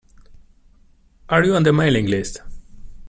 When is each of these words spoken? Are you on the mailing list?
Are 1.29 1.43
you 1.45 1.53
on 1.53 1.61
the 1.61 1.71
mailing 1.71 2.07
list? 2.07 2.41